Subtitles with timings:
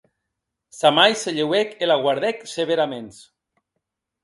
[0.77, 3.17] Sa mair se lheuèc e la guardèc severaments.